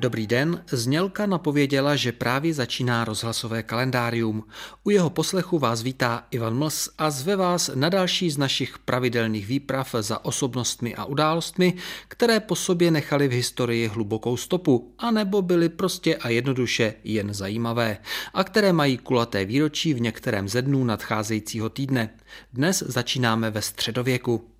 Dobrý 0.00 0.26
den, 0.26 0.64
znělka 0.70 1.26
napověděla, 1.26 1.96
že 1.96 2.12
právě 2.12 2.54
začíná 2.54 3.04
rozhlasové 3.04 3.62
kalendárium. 3.62 4.44
U 4.84 4.90
jeho 4.90 5.10
poslechu 5.10 5.58
vás 5.58 5.82
vítá 5.82 6.26
Ivan 6.30 6.58
Mls 6.58 6.88
a 6.98 7.10
zve 7.10 7.36
vás 7.36 7.70
na 7.74 7.88
další 7.88 8.30
z 8.30 8.38
našich 8.38 8.78
pravidelných 8.78 9.46
výprav 9.46 9.94
za 10.00 10.24
osobnostmi 10.24 10.94
a 10.94 11.04
událostmi, 11.04 11.74
které 12.08 12.40
po 12.40 12.56
sobě 12.56 12.90
nechaly 12.90 13.28
v 13.28 13.32
historii 13.32 13.86
hlubokou 13.88 14.36
stopu, 14.36 14.94
anebo 14.98 15.42
byly 15.42 15.68
prostě 15.68 16.16
a 16.16 16.28
jednoduše 16.28 16.94
jen 17.04 17.34
zajímavé, 17.34 17.98
a 18.34 18.44
které 18.44 18.72
mají 18.72 18.98
kulaté 18.98 19.44
výročí 19.44 19.94
v 19.94 20.00
některém 20.00 20.48
ze 20.48 20.62
dnů 20.62 20.84
nadcházejícího 20.84 21.68
týdne. 21.68 22.10
Dnes 22.52 22.82
začínáme 22.86 23.50
ve 23.50 23.62
středověku. 23.62 24.50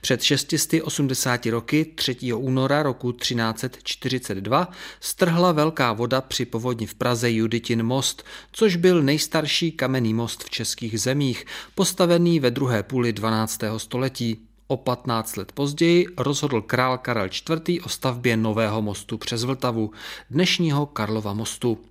Před 0.00 0.22
680 0.22 1.46
roky 1.46 1.84
3. 1.84 2.32
února 2.32 2.82
roku 2.82 3.12
1342 3.12 4.68
strhla 5.00 5.52
velká 5.52 5.92
voda 5.92 6.20
při 6.20 6.44
povodni 6.44 6.86
v 6.86 6.94
Praze 6.94 7.30
Juditin 7.30 7.82
most, 7.82 8.24
což 8.52 8.76
byl 8.76 9.02
nejstarší 9.02 9.72
kamenný 9.72 10.14
most 10.14 10.44
v 10.44 10.50
českých 10.50 11.00
zemích, 11.00 11.46
postavený 11.74 12.40
ve 12.40 12.50
druhé 12.50 12.82
půli 12.82 13.12
12. 13.12 13.60
století. 13.76 14.46
O 14.66 14.76
15 14.76 15.36
let 15.36 15.52
později 15.52 16.06
rozhodl 16.18 16.62
král 16.62 16.98
Karel 16.98 17.26
IV. 17.26 17.84
o 17.84 17.88
stavbě 17.88 18.36
nového 18.36 18.82
mostu 18.82 19.18
přes 19.18 19.44
Vltavu, 19.44 19.90
dnešního 20.30 20.86
Karlova 20.86 21.32
mostu. 21.32 21.89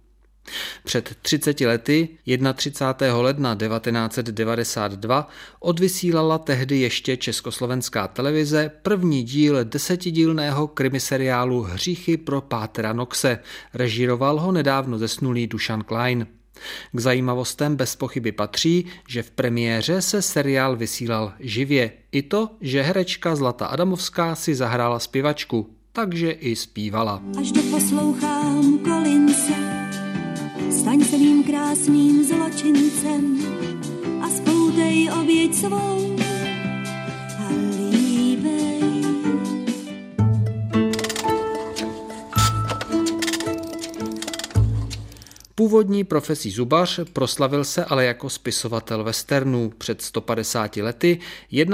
Před 0.84 1.16
30 1.22 1.62
lety, 1.62 2.10
31. 2.56 3.18
ledna 3.18 3.56
1992, 3.56 5.30
odvysílala 5.60 6.38
tehdy 6.38 6.80
ještě 6.80 7.18
československá 7.18 8.08
televize 8.08 8.72
první 8.82 9.24
díl 9.24 9.66
desetidílného 9.66 10.68
krimiseriálu 10.68 11.62
Hříchy 11.62 12.18
pro 12.18 12.42
Pátera 12.42 12.94
Noxe. 12.94 13.40
Režíroval 13.74 14.40
ho 14.40 14.52
nedávno 14.52 14.98
zesnulý 14.98 15.48
Dušan 15.48 15.84
Klein. 15.84 16.28
K 16.92 17.00
zajímavostem 17.00 17.76
bez 17.76 17.96
pochyby 17.96 18.32
patří, 18.32 18.86
že 19.08 19.24
v 19.24 19.32
premiéře 19.32 20.02
se 20.02 20.22
seriál 20.22 20.76
vysílal 20.76 21.34
živě. 21.40 21.92
I 22.12 22.22
to, 22.22 22.50
že 22.62 22.82
herečka 22.82 23.36
Zlata 23.36 23.66
Adamovská 23.66 24.36
si 24.36 24.56
zahrála 24.56 25.00
zpěvačku, 25.00 25.70
takže 25.94 26.32
i 26.32 26.56
zpívala. 26.56 27.22
Až 27.40 27.52
kolince 28.84 29.54
staň 30.72 31.04
se 31.04 31.18
mým 31.18 31.44
krásným 31.44 32.24
zločincem 32.24 33.38
a 34.22 34.30
spoutej 34.30 35.10
oběť 35.22 35.56
svou. 35.56 36.20
Původní 45.56 46.04
profesí 46.04 46.52
zubař 46.52 47.00
proslavil 47.14 47.64
se 47.64 47.86
ale 47.86 48.06
jako 48.06 48.30
spisovatel 48.30 49.04
westernů. 49.04 49.72
Před 49.78 50.02
150 50.02 50.76
lety, 50.76 51.20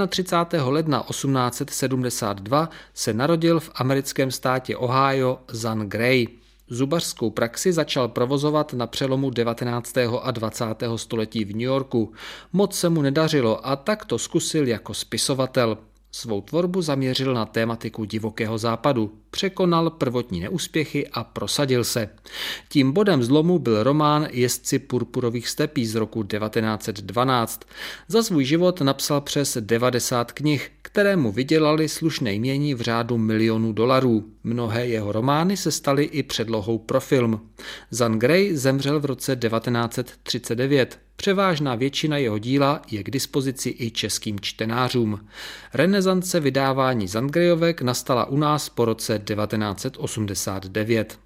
31. 0.08 0.68
ledna 0.68 1.04
1872, 1.08 2.68
se 2.94 3.12
narodil 3.12 3.60
v 3.60 3.70
americkém 3.74 4.30
státě 4.30 4.76
Ohio 4.76 5.38
Zan 5.48 5.80
Gray. 5.80 6.28
Zubařskou 6.68 7.30
praxi 7.30 7.72
začal 7.72 8.08
provozovat 8.08 8.72
na 8.72 8.86
přelomu 8.86 9.30
19. 9.30 9.98
a 10.22 10.30
20. 10.30 10.64
století 10.96 11.44
v 11.44 11.52
New 11.52 11.60
Yorku. 11.60 12.12
Moc 12.52 12.78
se 12.78 12.88
mu 12.88 13.02
nedařilo 13.02 13.66
a 13.66 13.76
tak 13.76 14.04
to 14.04 14.18
zkusil 14.18 14.68
jako 14.68 14.94
spisovatel. 14.94 15.78
Svou 16.12 16.40
tvorbu 16.40 16.82
zaměřil 16.82 17.34
na 17.34 17.46
tématiku 17.46 18.04
divokého 18.04 18.58
západu, 18.58 19.12
překonal 19.30 19.90
prvotní 19.90 20.40
neúspěchy 20.40 21.08
a 21.08 21.24
prosadil 21.24 21.84
se. 21.84 22.08
Tím 22.68 22.92
bodem 22.92 23.22
zlomu 23.22 23.58
byl 23.58 23.82
román 23.82 24.28
Jezdci 24.30 24.78
purpurových 24.78 25.48
stepí 25.48 25.86
z 25.86 25.94
roku 25.94 26.22
1912. 26.22 27.60
Za 28.08 28.22
svůj 28.22 28.44
život 28.44 28.80
napsal 28.80 29.20
přes 29.20 29.56
90 29.60 30.32
knih, 30.32 30.72
které 30.96 31.16
mu 31.16 31.32
vydělali 31.32 31.88
slušné 31.88 32.32
jmění 32.32 32.74
v 32.74 32.80
řádu 32.80 33.18
milionů 33.18 33.72
dolarů. 33.72 34.24
Mnohé 34.44 34.86
jeho 34.86 35.12
romány 35.12 35.56
se 35.56 35.72
staly 35.72 36.04
i 36.04 36.22
předlohou 36.22 36.78
pro 36.78 37.00
film. 37.00 37.40
Zan 37.90 38.18
Grey 38.18 38.56
zemřel 38.56 39.00
v 39.00 39.04
roce 39.04 39.36
1939. 39.36 40.98
Převážná 41.16 41.74
většina 41.74 42.16
jeho 42.16 42.38
díla 42.38 42.82
je 42.90 43.02
k 43.02 43.10
dispozici 43.10 43.74
i 43.78 43.90
českým 43.90 44.40
čtenářům. 44.40 45.20
Renesance 45.74 46.40
vydávání 46.40 47.08
Zandgrejovek 47.08 47.82
nastala 47.82 48.24
u 48.24 48.36
nás 48.36 48.68
po 48.68 48.84
roce 48.84 49.18
1989. 49.18 51.18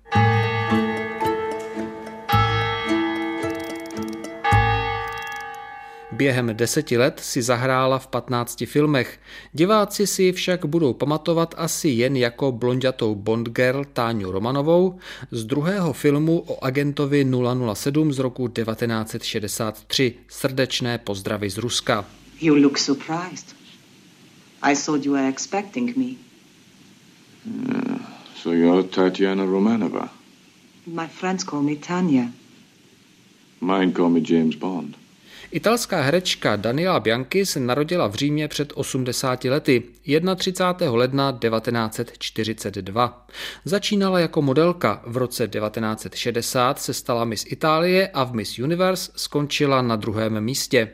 Během 6.21 6.51
deseti 6.53 6.99
let 6.99 7.21
si 7.25 7.43
zahrála 7.43 7.99
v 7.99 8.07
15 8.07 8.65
filmech. 8.67 9.21
Diváci 9.53 10.07
si 10.07 10.23
ji 10.23 10.33
však 10.33 10.67
budou 10.67 10.93
pamatovat 10.93 11.55
asi 11.59 11.89
jen 11.89 12.17
jako 12.17 12.53
blondětou 12.53 13.15
Bond 13.15 13.49
girl 13.49 13.85
Táňu 13.85 14.33
Romanovou 14.33 14.99
z 15.31 15.45
druhého 15.45 15.93
filmu 15.93 16.45
o 16.47 16.65
agentovi 16.65 17.27
007 17.75 18.13
z 18.13 18.19
roku 18.19 18.49
1963 18.49 20.15
Srdečné 20.29 20.99
pozdravy 20.99 21.51
z 21.51 21.59
Ruska. 21.59 22.05
You 22.41 22.55
look 22.55 22.79
surprised. 22.79 23.57
I 24.63 24.77
thought 24.77 25.07
you 25.07 25.13
were 25.13 25.29
expecting 25.29 25.97
me. 25.97 26.15
Uh, 27.47 27.99
so 28.37 28.53
you're 28.53 28.83
Tatiana 28.83 29.45
Romanova. 29.45 30.09
My 30.87 31.09
friends 31.09 31.45
call 31.45 31.63
me 31.63 31.77
Tanya. 31.77 32.29
Mine 33.61 33.93
call 33.93 34.09
me 34.09 34.21
James 34.21 34.57
Bond. 34.57 35.01
Italská 35.53 36.03
herečka 36.03 36.56
Daniela 36.56 37.00
Bianchi 37.00 37.47
se 37.47 37.61
narodila 37.61 38.06
v 38.06 38.15
Římě 38.15 38.49
před 38.49 38.72
80 38.75 39.44
lety, 39.44 39.83
31. 40.37 40.93
ledna 40.93 41.33
1942. 41.33 43.27
Začínala 43.65 44.21
jako 44.21 44.43
modelka, 44.43 45.03
v 45.06 45.16
roce 45.16 45.49
1960 45.49 46.81
se 46.81 46.94
stala 46.94 47.25
Miss 47.25 47.44
Itálie 47.49 48.09
a 48.09 48.25
v 48.25 48.34
Miss 48.34 48.59
Universe 48.59 49.12
skončila 49.16 49.83
na 49.83 49.97
druhém 49.97 50.41
místě. 50.41 50.89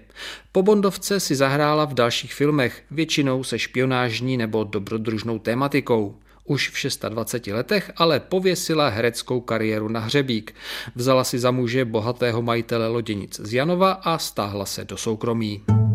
Po 0.53 0.62
Bondovce 0.62 1.21
si 1.21 1.34
zahrála 1.34 1.84
v 1.84 1.95
dalších 1.95 2.34
filmech, 2.34 2.83
většinou 2.91 3.45
se 3.45 3.59
špionážní 3.59 4.37
nebo 4.37 4.65
dobrodružnou 4.65 5.39
tématikou. 5.39 6.16
Už 6.47 6.71
v 6.71 6.99
26 7.09 7.53
letech 7.55 7.93
ale 7.97 8.21
pověsila 8.21 8.89
hereckou 8.89 9.41
kariéru 9.41 9.89
na 9.89 10.01
hřebík. 10.01 10.55
Vzala 10.95 11.25
si 11.25 11.39
za 11.39 11.51
muže 11.51 11.84
bohatého 11.84 12.43
majitele 12.43 12.89
loděnic 12.89 13.41
z 13.41 13.53
Janova 13.53 13.93
a 13.93 14.19
stáhla 14.19 14.67
se 14.67 14.84
do 14.84 14.97
soukromí. 14.97 15.86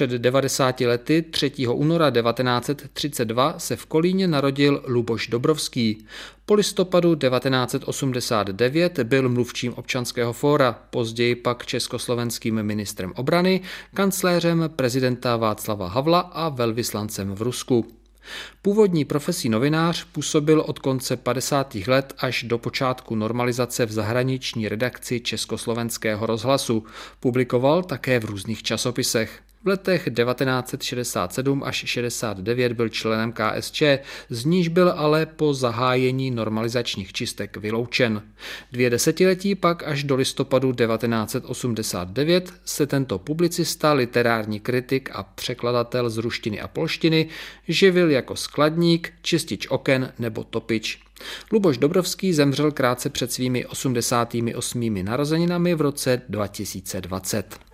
Před 0.00 0.10
90 0.10 0.80
lety 0.80 1.22
3. 1.22 1.52
února 1.66 2.10
1932 2.10 3.58
se 3.58 3.76
v 3.76 3.86
Kolíně 3.86 4.28
narodil 4.28 4.82
Luboš 4.86 5.26
Dobrovský. 5.26 6.04
Po 6.46 6.54
listopadu 6.54 7.14
1989 7.14 8.98
byl 8.98 9.28
mluvčím 9.28 9.74
občanského 9.74 10.32
fóra, 10.32 10.78
později 10.90 11.34
pak 11.34 11.66
československým 11.66 12.62
ministrem 12.62 13.12
obrany, 13.16 13.60
kancléřem 13.94 14.70
prezidenta 14.76 15.36
Václava 15.36 15.88
Havla 15.88 16.20
a 16.20 16.48
velvyslancem 16.48 17.34
v 17.34 17.42
Rusku. 17.42 17.86
Původní 18.62 19.04
profesí 19.04 19.48
novinář 19.48 20.04
působil 20.04 20.60
od 20.60 20.78
konce 20.78 21.16
50. 21.16 21.74
let 21.74 22.14
až 22.18 22.42
do 22.42 22.58
počátku 22.58 23.14
normalizace 23.14 23.86
v 23.86 23.92
zahraniční 23.92 24.68
redakci 24.68 25.20
Československého 25.20 26.26
rozhlasu. 26.26 26.84
Publikoval 27.20 27.82
také 27.82 28.20
v 28.20 28.24
různých 28.24 28.62
časopisech. 28.62 29.42
V 29.64 29.68
letech 29.68 30.08
1967 30.14 31.62
až 31.64 31.76
69 31.76 32.72
byl 32.72 32.88
členem 32.88 33.32
KSČ, 33.32 33.82
z 34.30 34.44
níž 34.44 34.68
byl 34.68 34.92
ale 34.96 35.26
po 35.26 35.54
zahájení 35.54 36.30
normalizačních 36.30 37.12
čistek 37.12 37.56
vyloučen. 37.56 38.22
Dvě 38.72 38.90
desetiletí 38.90 39.54
pak 39.54 39.82
až 39.82 40.04
do 40.04 40.16
listopadu 40.16 40.72
1989 40.72 42.52
se 42.64 42.86
tento 42.86 43.18
publicista, 43.18 43.92
literární 43.92 44.60
kritik 44.60 45.10
a 45.12 45.22
překladatel 45.22 46.10
z 46.10 46.16
ruštiny 46.16 46.60
a 46.60 46.68
polštiny 46.68 47.28
živil 47.68 48.10
jako 48.10 48.36
skladník, 48.36 49.12
čistič 49.22 49.66
oken 49.68 50.12
nebo 50.18 50.44
topič. 50.44 51.00
Luboš 51.52 51.78
Dobrovský 51.78 52.32
zemřel 52.32 52.72
krátce 52.72 53.10
před 53.10 53.32
svými 53.32 53.66
88. 53.66 55.04
narozeninami 55.04 55.74
v 55.74 55.80
roce 55.80 56.22
2020. 56.28 57.69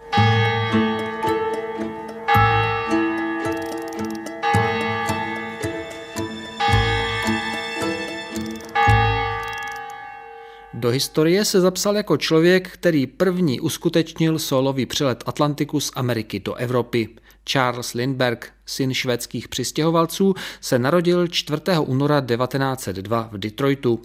Do 10.77 10.91
historie 10.91 11.45
se 11.45 11.61
zapsal 11.61 11.97
jako 11.97 12.17
člověk, 12.17 12.69
který 12.69 13.07
první 13.07 13.61
uskutečnil 13.61 14.39
solový 14.39 14.87
přelet 14.87 15.23
Atlantiku 15.27 15.81
z 15.81 15.91
Ameriky 15.95 16.41
do 16.41 16.55
Evropy. 16.55 17.09
Charles 17.45 17.95
Lindbergh, 17.95 18.47
syn 18.67 18.95
švédských 18.95 19.49
přistěhovalců, 19.49 20.35
se 20.61 20.79
narodil 20.79 21.29
4. 21.29 21.63
února 21.81 22.21
1902 22.21 23.29
v 23.33 23.39
Detroitu. 23.39 24.03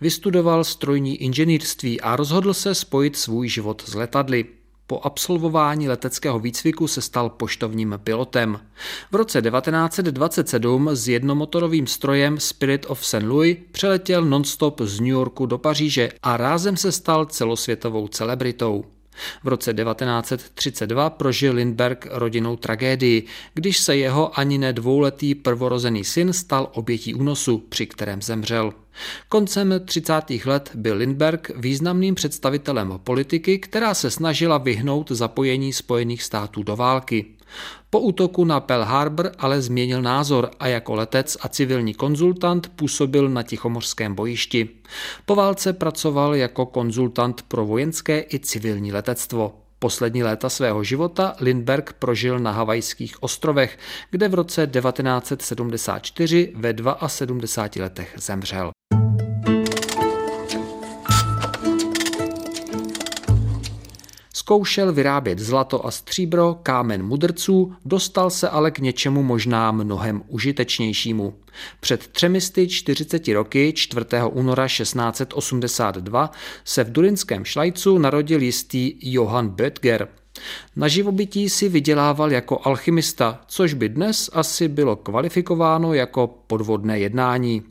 Vystudoval 0.00 0.64
strojní 0.64 1.16
inženýrství 1.16 2.00
a 2.00 2.16
rozhodl 2.16 2.54
se 2.54 2.74
spojit 2.74 3.16
svůj 3.16 3.48
život 3.48 3.82
s 3.86 3.94
letadly. 3.94 4.44
Po 4.86 5.00
absolvování 5.00 5.88
leteckého 5.88 6.38
výcviku 6.38 6.88
se 6.88 7.02
stal 7.02 7.30
poštovním 7.30 8.00
pilotem. 8.04 8.60
V 9.12 9.14
roce 9.14 9.42
1927 9.42 10.88
s 10.92 11.08
jednomotorovým 11.08 11.86
strojem 11.86 12.40
Spirit 12.40 12.86
of 12.88 13.06
St. 13.06 13.22
Louis 13.22 13.58
přeletěl 13.72 14.24
nonstop 14.24 14.80
z 14.80 15.00
New 15.00 15.08
Yorku 15.08 15.46
do 15.46 15.58
Paříže 15.58 16.08
a 16.22 16.36
rázem 16.36 16.76
se 16.76 16.92
stal 16.92 17.26
celosvětovou 17.26 18.08
celebritou. 18.08 18.84
V 19.44 19.48
roce 19.48 19.74
1932 19.74 21.10
prožil 21.10 21.54
Lindbergh 21.54 22.06
rodinnou 22.10 22.56
tragédii, 22.56 23.26
když 23.54 23.78
se 23.78 23.96
jeho 23.96 24.38
ani 24.38 24.58
ne 24.58 24.72
dvouletý 24.72 25.34
prvorozený 25.34 26.04
syn 26.04 26.32
stal 26.32 26.70
obětí 26.72 27.14
únosu, 27.14 27.58
při 27.68 27.86
kterém 27.86 28.22
zemřel. 28.22 28.72
Koncem 29.28 29.74
30. 29.84 30.14
let 30.44 30.70
byl 30.74 30.96
Lindbergh 30.96 31.50
významným 31.56 32.14
představitelem 32.14 33.00
politiky, 33.04 33.58
která 33.58 33.94
se 33.94 34.10
snažila 34.10 34.58
vyhnout 34.58 35.10
zapojení 35.10 35.72
Spojených 35.72 36.22
států 36.22 36.62
do 36.62 36.76
války. 36.76 37.26
Po 37.90 38.00
útoku 38.00 38.44
na 38.44 38.60
Pearl 38.60 38.82
Harbor 38.82 39.32
ale 39.38 39.62
změnil 39.62 40.02
názor 40.02 40.50
a 40.60 40.66
jako 40.66 40.94
letec 40.94 41.36
a 41.40 41.48
civilní 41.48 41.94
konzultant 41.94 42.68
působil 42.68 43.28
na 43.28 43.42
Tichomorském 43.42 44.14
bojišti. 44.14 44.68
Po 45.26 45.34
válce 45.34 45.72
pracoval 45.72 46.34
jako 46.34 46.66
konzultant 46.66 47.42
pro 47.42 47.66
vojenské 47.66 48.24
i 48.34 48.38
civilní 48.38 48.92
letectvo. 48.92 49.54
Poslední 49.78 50.22
léta 50.22 50.48
svého 50.48 50.84
života 50.84 51.34
Lindbergh 51.40 51.92
prožil 51.98 52.38
na 52.38 52.50
Havajských 52.50 53.22
ostrovech, 53.22 53.78
kde 54.10 54.28
v 54.28 54.34
roce 54.34 54.66
1974 54.66 56.52
ve 56.56 56.74
72 57.06 57.84
letech 57.84 58.14
zemřel. 58.16 58.70
Zkoušel 64.44 64.92
vyrábět 64.92 65.38
zlato 65.38 65.86
a 65.86 65.90
stříbro, 65.90 66.58
kámen 66.62 67.02
mudrců, 67.02 67.72
dostal 67.84 68.30
se 68.30 68.48
ale 68.48 68.70
k 68.70 68.78
něčemu 68.78 69.22
možná 69.22 69.72
mnohem 69.72 70.22
užitečnějšímu. 70.28 71.34
Před 71.80 72.06
třemisty 72.06 72.68
40 72.68 73.28
roky, 73.28 73.72
4. 73.72 74.06
února 74.32 74.66
1682, 74.68 76.30
se 76.64 76.84
v 76.84 76.92
Durinském 76.92 77.44
Šlajcu 77.44 77.98
narodil 77.98 78.42
jistý 78.42 79.12
Johann 79.12 79.48
Böttger– 79.48 80.08
na 80.76 80.88
živobytí 80.88 81.48
si 81.48 81.68
vydělával 81.68 82.32
jako 82.32 82.60
alchymista, 82.64 83.40
což 83.46 83.74
by 83.74 83.88
dnes 83.88 84.30
asi 84.32 84.68
bylo 84.68 84.96
kvalifikováno 84.96 85.94
jako 85.94 86.34
podvodné 86.46 86.98
jednání. 86.98 87.62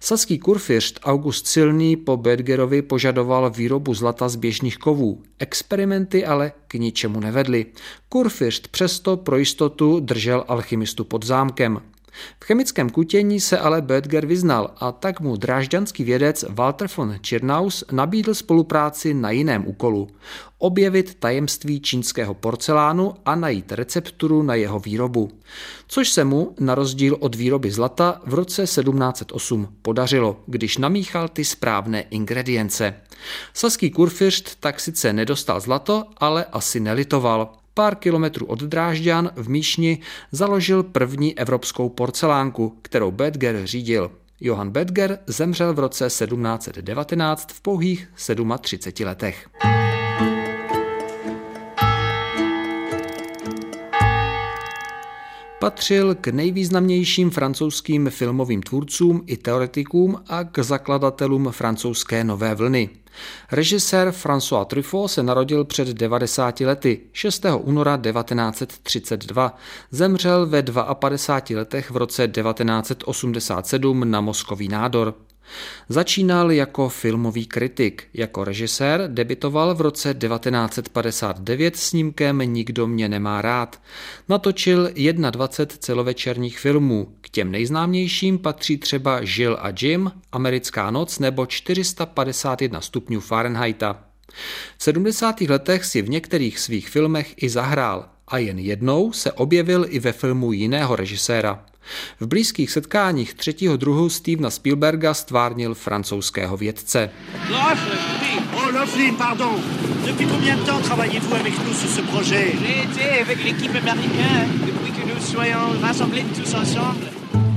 Saský 0.00 0.38
kurfiřt 0.38 1.00
August 1.04 1.46
Silný 1.46 1.96
po 1.96 2.16
Bedgerovi 2.16 2.82
požadoval 2.82 3.50
výrobu 3.50 3.94
zlata 3.94 4.28
z 4.28 4.36
běžných 4.36 4.78
kovů. 4.78 5.22
Experimenty 5.38 6.26
ale 6.26 6.52
k 6.68 6.74
ničemu 6.74 7.20
nevedly. 7.20 7.66
Kurfiřt 8.08 8.68
přesto 8.68 9.16
pro 9.16 9.36
jistotu 9.36 10.00
držel 10.00 10.44
alchymistu 10.48 11.04
pod 11.04 11.24
zámkem. 11.24 11.80
V 12.40 12.44
chemickém 12.44 12.90
kutění 12.90 13.40
se 13.40 13.58
ale 13.58 13.82
Böttger 13.82 14.26
vyznal 14.26 14.74
a 14.76 14.92
tak 14.92 15.20
mu 15.20 15.36
drážďanský 15.36 16.04
vědec 16.04 16.44
Walter 16.48 16.88
von 16.96 17.18
Čirnaus 17.20 17.84
nabídl 17.92 18.34
spolupráci 18.34 19.14
na 19.14 19.30
jiném 19.30 19.66
úkolu. 19.66 20.08
Objevit 20.58 21.14
tajemství 21.14 21.80
čínského 21.80 22.34
porcelánu 22.34 23.14
a 23.24 23.34
najít 23.34 23.72
recepturu 23.72 24.42
na 24.42 24.54
jeho 24.54 24.80
výrobu. 24.80 25.30
Což 25.86 26.10
se 26.10 26.24
mu, 26.24 26.54
na 26.60 26.74
rozdíl 26.74 27.16
od 27.20 27.34
výroby 27.34 27.70
zlata, 27.70 28.20
v 28.26 28.34
roce 28.34 28.62
1708 28.62 29.68
podařilo, 29.82 30.40
když 30.46 30.78
namíchal 30.78 31.28
ty 31.28 31.44
správné 31.44 32.00
ingredience. 32.00 32.94
Saský 33.54 33.90
kurfiřt 33.90 34.56
tak 34.60 34.80
sice 34.80 35.12
nedostal 35.12 35.60
zlato, 35.60 36.04
ale 36.16 36.44
asi 36.44 36.80
nelitoval 36.80 37.59
pár 37.74 37.94
kilometrů 37.94 38.46
od 38.46 38.62
Drážďan 38.62 39.30
v 39.36 39.48
Míšni 39.48 39.98
založil 40.32 40.82
první 40.82 41.38
evropskou 41.38 41.88
porcelánku, 41.88 42.78
kterou 42.82 43.10
Bedger 43.10 43.66
řídil. 43.66 44.10
Johann 44.40 44.70
Bedger 44.70 45.18
zemřel 45.26 45.74
v 45.74 45.78
roce 45.78 46.06
1719 46.06 47.52
v 47.52 47.60
pouhých 47.60 48.08
37 48.60 49.06
letech. 49.06 49.48
Patřil 55.60 56.14
k 56.14 56.28
nejvýznamnějším 56.28 57.30
francouzským 57.30 58.10
filmovým 58.10 58.62
tvůrcům 58.62 59.22
i 59.26 59.36
teoretikům 59.36 60.22
a 60.28 60.44
k 60.44 60.58
zakladatelům 60.58 61.48
francouzské 61.50 62.24
nové 62.24 62.54
vlny. 62.54 62.90
Režisér 63.52 64.10
François 64.10 64.66
Truffaut 64.66 65.10
se 65.10 65.22
narodil 65.22 65.64
před 65.64 65.88
90 65.88 66.60
lety, 66.60 67.00
6. 67.12 67.46
února 67.58 67.96
1932. 67.96 69.56
Zemřel 69.90 70.46
ve 70.46 70.62
52 70.92 71.58
letech 71.58 71.90
v 71.90 71.96
roce 71.96 72.28
1987 72.28 74.10
na 74.10 74.20
mozkový 74.20 74.68
nádor. 74.68 75.14
Začínal 75.88 76.52
jako 76.52 76.88
filmový 76.88 77.46
kritik. 77.46 78.04
Jako 78.14 78.44
režisér 78.44 79.04
debitoval 79.08 79.74
v 79.74 79.80
roce 79.80 80.14
1959 80.14 81.76
snímkem 81.76 82.38
Nikdo 82.38 82.86
mě 82.86 83.08
nemá 83.08 83.42
rád. 83.42 83.80
Natočil 84.28 84.90
21 85.30 85.76
celovečerních 85.78 86.58
filmů. 86.58 87.14
K 87.20 87.28
těm 87.28 87.50
nejznámějším 87.50 88.38
patří 88.38 88.78
třeba 88.78 89.20
Jill 89.36 89.58
a 89.60 89.72
Jim, 89.80 90.12
Americká 90.32 90.90
noc 90.90 91.18
nebo 91.18 91.46
451 91.46 92.80
stupňů 92.80 93.20
Fahrenheita. 93.20 94.04
V 94.78 94.82
70. 94.82 95.40
letech 95.40 95.84
si 95.84 96.02
v 96.02 96.08
některých 96.08 96.58
svých 96.58 96.88
filmech 96.88 97.34
i 97.42 97.48
zahrál 97.48 98.08
a 98.28 98.38
jen 98.38 98.58
jednou 98.58 99.12
se 99.12 99.32
objevil 99.32 99.86
i 99.88 99.98
ve 99.98 100.12
filmu 100.12 100.52
jiného 100.52 100.96
režiséra. 100.96 101.64
V 102.20 102.26
blízkých 102.26 102.70
setkáních 102.70 103.34
třetího 103.34 103.76
druhu 103.76 104.08
Stevena 104.08 104.50
Spielberga 104.50 105.14
stvárnil 105.14 105.74
francouzského 105.74 106.56
vědce. 106.56 107.10
Oh. 117.34 117.49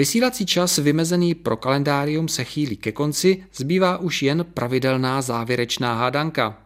Vysílací 0.00 0.46
čas 0.46 0.78
vymezený 0.78 1.34
pro 1.34 1.56
kalendárium 1.56 2.28
se 2.28 2.44
chýlí 2.44 2.76
ke 2.76 2.92
konci, 2.92 3.44
zbývá 3.54 3.98
už 3.98 4.22
jen 4.22 4.46
pravidelná 4.54 5.22
závěrečná 5.22 5.94
hádanka. 5.94 6.58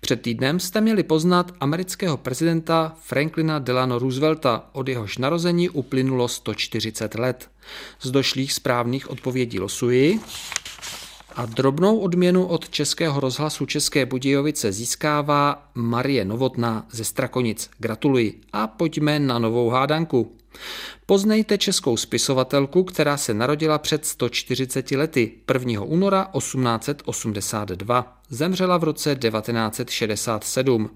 Před 0.00 0.22
týdnem 0.22 0.60
jste 0.60 0.80
měli 0.80 1.02
poznat 1.02 1.52
amerického 1.60 2.16
prezidenta 2.16 2.96
Franklina 3.00 3.58
Delano 3.58 3.98
Roosevelta, 3.98 4.64
od 4.72 4.88
jehož 4.88 5.18
narození 5.18 5.68
uplynulo 5.68 6.28
140 6.28 7.14
let. 7.14 7.50
Z 8.00 8.10
došlých 8.10 8.52
správných 8.52 9.10
odpovědí 9.10 9.60
losuji. 9.60 10.20
A 11.36 11.46
drobnou 11.46 11.98
odměnu 11.98 12.46
od 12.46 12.68
Českého 12.68 13.20
rozhlasu 13.20 13.66
České 13.66 14.06
Budějovice 14.06 14.72
získává 14.72 15.68
Marie 15.74 16.24
Novotná 16.24 16.86
ze 16.90 17.04
Strakonic. 17.04 17.70
Gratuluji 17.78 18.40
a 18.52 18.66
pojďme 18.66 19.18
na 19.18 19.38
novou 19.38 19.70
hádanku. 19.70 20.36
Poznejte 21.06 21.58
českou 21.58 21.96
spisovatelku, 21.96 22.84
která 22.84 23.16
se 23.16 23.34
narodila 23.34 23.78
před 23.78 24.06
140 24.06 24.90
lety 24.90 25.32
1. 25.54 25.82
února 25.82 26.30
1882. 26.38 28.16
Zemřela 28.28 28.76
v 28.76 28.84
roce 28.84 29.16
1967. 29.16 30.90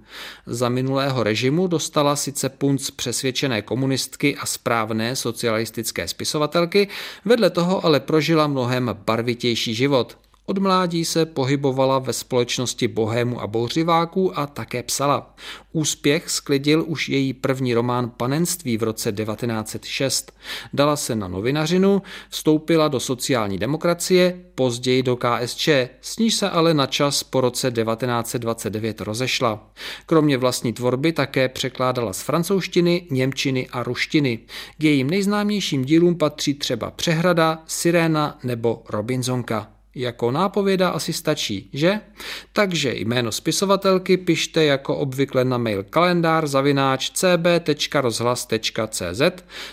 Za 0.46 0.68
minulého 0.68 1.22
režimu 1.22 1.66
dostala 1.66 2.16
sice 2.16 2.48
punc 2.48 2.90
přesvědčené 2.90 3.62
komunistky 3.62 4.36
a 4.36 4.46
správné 4.46 5.16
socialistické 5.16 6.08
spisovatelky, 6.08 6.88
vedle 7.24 7.50
toho 7.50 7.84
ale 7.84 8.00
prožila 8.00 8.46
mnohem 8.46 8.96
barvitější 9.06 9.74
život. 9.74 10.18
Od 10.50 10.58
mládí 10.58 11.04
se 11.04 11.26
pohybovala 11.26 11.98
ve 11.98 12.12
společnosti 12.12 12.88
bohému 12.88 13.40
a 13.40 13.46
bouřiváků 13.46 14.38
a 14.38 14.46
také 14.46 14.82
psala. 14.82 15.34
Úspěch 15.72 16.30
sklidil 16.30 16.84
už 16.86 17.08
její 17.08 17.32
první 17.32 17.74
román 17.74 18.10
Panenství 18.10 18.76
v 18.76 18.82
roce 18.82 19.12
1906. 19.12 20.32
Dala 20.72 20.96
se 20.96 21.14
na 21.14 21.28
novinařinu, 21.28 22.02
vstoupila 22.30 22.88
do 22.88 23.00
sociální 23.00 23.58
demokracie, 23.58 24.40
později 24.54 25.02
do 25.02 25.16
KSČ, 25.16 25.68
s 26.00 26.18
níž 26.18 26.34
se 26.34 26.50
ale 26.50 26.74
na 26.74 26.86
čas 26.86 27.22
po 27.22 27.40
roce 27.40 27.70
1929 27.70 29.00
rozešla. 29.00 29.70
Kromě 30.06 30.38
vlastní 30.38 30.72
tvorby 30.72 31.12
také 31.12 31.48
překládala 31.48 32.12
z 32.12 32.22
francouzštiny, 32.22 33.06
němčiny 33.10 33.68
a 33.72 33.82
ruštiny. 33.82 34.38
K 34.78 34.84
jejím 34.84 35.10
nejznámějším 35.10 35.84
dílům 35.84 36.18
patří 36.18 36.54
třeba 36.54 36.90
Přehrada, 36.90 37.62
Siréna 37.66 38.38
nebo 38.42 38.82
Robinsonka. 38.88 39.79
Jako 39.94 40.30
nápověda 40.30 40.88
asi 40.88 41.12
stačí, 41.12 41.70
že? 41.72 42.00
Takže 42.52 42.94
jméno 42.94 43.32
spisovatelky 43.32 44.16
pište 44.16 44.64
jako 44.64 44.96
obvykle 44.96 45.44
na 45.44 45.58
mail 45.58 45.82
kalendár 45.82 46.46
zavináč 46.46 47.10
cb.rozhlas.cz 47.10 49.22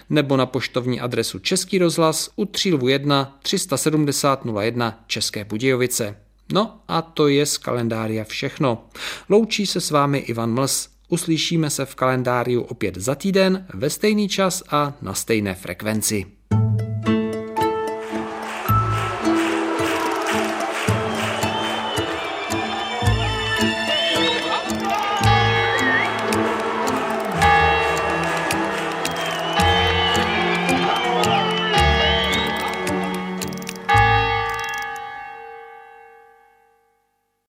nebo 0.09 0.37
na 0.37 0.45
poštovní 0.45 1.01
adresu 1.01 1.39
Český 1.39 1.77
rozhlas 1.77 2.29
u 2.35 2.45
Třílvu 2.45 2.87
1 2.87 3.37
370 3.41 4.45
01 4.61 5.03
České 5.07 5.45
Budějovice. 5.45 6.15
No 6.53 6.79
a 6.87 7.01
to 7.01 7.27
je 7.27 7.45
z 7.45 7.57
kalendária 7.57 8.23
všechno. 8.23 8.85
Loučí 9.29 9.65
se 9.65 9.81
s 9.81 9.91
vámi 9.91 10.17
Ivan 10.17 10.53
Mls. 10.53 10.89
Uslyšíme 11.09 11.69
se 11.69 11.85
v 11.85 11.95
kalendáriu 11.95 12.61
opět 12.61 12.95
za 12.95 13.15
týden 13.15 13.67
ve 13.73 13.89
stejný 13.89 14.29
čas 14.29 14.63
a 14.69 14.93
na 15.01 15.13
stejné 15.13 15.55
frekvenci. 15.55 16.36